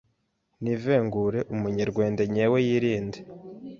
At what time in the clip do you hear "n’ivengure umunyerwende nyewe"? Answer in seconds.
0.63-2.57